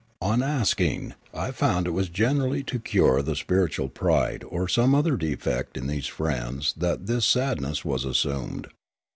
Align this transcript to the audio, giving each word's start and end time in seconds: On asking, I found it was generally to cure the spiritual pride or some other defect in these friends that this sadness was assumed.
On 0.19 0.41
asking, 0.41 1.13
I 1.31 1.51
found 1.51 1.85
it 1.85 1.91
was 1.91 2.09
generally 2.09 2.63
to 2.63 2.79
cure 2.79 3.21
the 3.21 3.35
spiritual 3.35 3.87
pride 3.87 4.43
or 4.47 4.67
some 4.67 4.95
other 4.95 5.15
defect 5.15 5.77
in 5.77 5.85
these 5.85 6.07
friends 6.07 6.73
that 6.77 7.05
this 7.05 7.23
sadness 7.23 7.85
was 7.85 8.03
assumed. 8.03 8.65